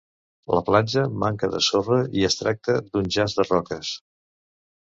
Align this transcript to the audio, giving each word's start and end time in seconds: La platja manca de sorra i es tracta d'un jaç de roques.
La 0.59 0.61
platja 0.69 1.03
manca 1.25 1.49
de 1.51 1.59
sorra 1.67 1.99
i 2.21 2.25
es 2.31 2.39
tracta 2.41 2.79
d'un 2.89 3.13
jaç 3.19 3.37
de 3.41 3.47
roques. 3.51 3.93